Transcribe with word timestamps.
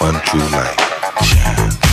unto 0.00 0.38
light. 0.38 0.80
Shine. 1.22 1.89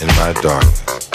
In 0.00 0.08
my 0.16 0.32
darkness, 0.42 1.07